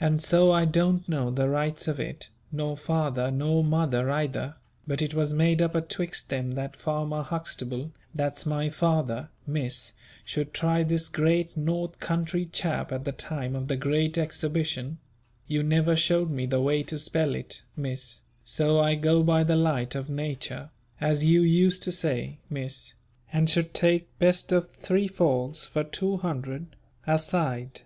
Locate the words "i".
0.50-0.64, 18.80-18.96